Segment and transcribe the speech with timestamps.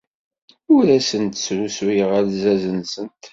[0.75, 3.17] Ur asent-d-srusuyeɣ alzaz-nsent.